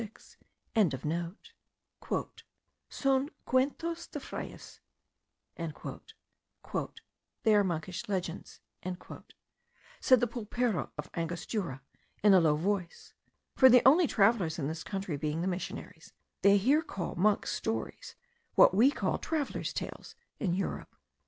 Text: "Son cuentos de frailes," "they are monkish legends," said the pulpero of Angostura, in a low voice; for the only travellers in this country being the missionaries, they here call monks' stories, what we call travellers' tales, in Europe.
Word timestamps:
"Son 2.89 3.29
cuentos 3.45 4.07
de 4.09 4.19
frailes," 4.19 4.79
"they 7.43 7.55
are 7.55 7.63
monkish 7.63 8.09
legends," 8.09 8.59
said 9.99 10.19
the 10.19 10.25
pulpero 10.25 10.89
of 10.97 11.11
Angostura, 11.13 11.83
in 12.23 12.33
a 12.33 12.39
low 12.41 12.55
voice; 12.55 13.13
for 13.55 13.69
the 13.69 13.83
only 13.87 14.07
travellers 14.07 14.57
in 14.57 14.67
this 14.67 14.83
country 14.83 15.17
being 15.17 15.41
the 15.41 15.47
missionaries, 15.47 16.13
they 16.41 16.57
here 16.57 16.81
call 16.81 17.13
monks' 17.13 17.51
stories, 17.51 18.15
what 18.55 18.73
we 18.73 18.89
call 18.89 19.19
travellers' 19.19 19.71
tales, 19.71 20.15
in 20.39 20.55
Europe. 20.55 20.95